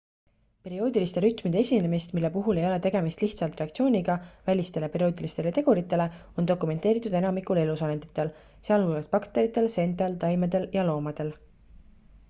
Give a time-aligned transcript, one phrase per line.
[0.67, 4.15] perioodiliste rütmide esinemist mille puhul ei ole tegemist lihtsalt reaktsiooniga
[4.47, 6.09] välistele perioodilistele teguritele
[6.43, 8.33] on dokumenteeritud enamikul elusolenditel
[8.69, 11.31] sealhulgas bakteritel seentel taimedel ja loomadel